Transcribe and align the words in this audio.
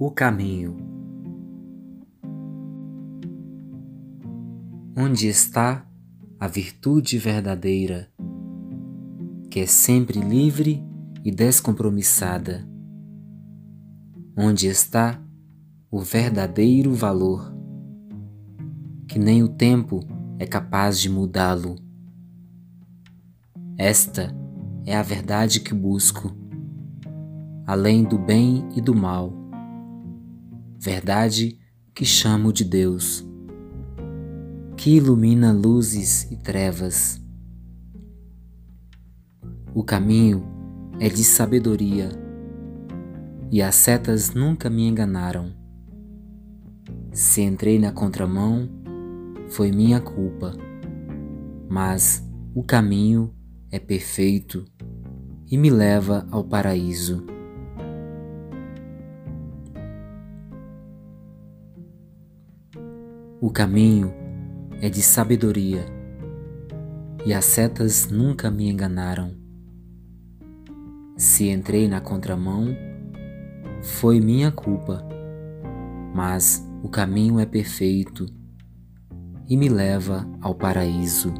O 0.00 0.12
caminho. 0.12 0.76
Onde 4.96 5.26
está 5.26 5.84
a 6.38 6.46
virtude 6.46 7.18
verdadeira, 7.18 8.08
que 9.50 9.58
é 9.58 9.66
sempre 9.66 10.20
livre 10.20 10.86
e 11.24 11.32
descompromissada? 11.32 12.64
Onde 14.36 14.68
está 14.68 15.20
o 15.90 15.98
verdadeiro 15.98 16.94
valor, 16.94 17.52
que 19.08 19.18
nem 19.18 19.42
o 19.42 19.48
tempo 19.48 19.98
é 20.38 20.46
capaz 20.46 21.00
de 21.00 21.10
mudá-lo? 21.10 21.74
Esta 23.76 24.32
é 24.86 24.96
a 24.96 25.02
verdade 25.02 25.58
que 25.58 25.74
busco, 25.74 26.30
além 27.66 28.04
do 28.04 28.16
bem 28.16 28.64
e 28.76 28.80
do 28.80 28.94
mal 28.94 29.37
verdade 30.78 31.58
que 31.92 32.04
chamo 32.04 32.52
de 32.52 32.64
Deus, 32.64 33.26
que 34.76 34.96
ilumina 34.96 35.52
luzes 35.52 36.30
e 36.30 36.36
trevas. 36.36 37.20
O 39.74 39.82
caminho 39.82 40.44
é 41.00 41.08
de 41.08 41.24
sabedoria 41.24 42.10
e 43.50 43.60
as 43.60 43.74
setas 43.74 44.32
nunca 44.32 44.70
me 44.70 44.86
enganaram. 44.86 45.52
Se 47.12 47.40
entrei 47.40 47.78
na 47.78 47.90
contramão, 47.90 48.68
foi 49.48 49.72
minha 49.72 50.00
culpa, 50.00 50.52
mas 51.68 52.24
o 52.54 52.62
caminho 52.62 53.34
é 53.70 53.80
perfeito 53.80 54.64
e 55.50 55.56
me 55.56 55.70
leva 55.70 56.26
ao 56.30 56.44
paraíso. 56.44 57.37
O 63.40 63.50
caminho 63.50 64.12
é 64.82 64.90
de 64.90 65.00
sabedoria 65.00 65.86
e 67.24 67.32
as 67.32 67.44
setas 67.44 68.10
nunca 68.10 68.50
me 68.50 68.68
enganaram. 68.68 69.32
Se 71.16 71.48
entrei 71.48 71.86
na 71.86 72.00
contramão, 72.00 72.66
foi 73.80 74.18
minha 74.20 74.50
culpa, 74.50 75.06
mas 76.12 76.68
o 76.82 76.88
caminho 76.88 77.38
é 77.38 77.46
perfeito 77.46 78.26
e 79.48 79.56
me 79.56 79.68
leva 79.68 80.28
ao 80.40 80.56
paraíso. 80.56 81.32